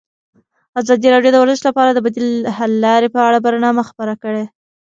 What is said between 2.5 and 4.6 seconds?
حل لارې په اړه برنامه خپاره کړې.